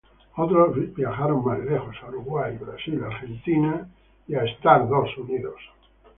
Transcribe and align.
Otros 0.35 0.95
viajaron 0.95 1.45
más 1.45 1.59
lejos, 1.59 1.95
a 2.01 2.07
Uruguay, 2.07 2.57
Brasil, 2.57 3.03
Argentina, 3.03 3.87
Nueva 4.27 4.45
York, 4.47 4.91
Misuri 5.05 5.35
y 5.35 5.45
Utah. 5.45 5.53